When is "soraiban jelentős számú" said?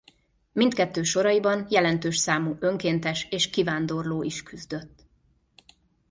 1.03-2.55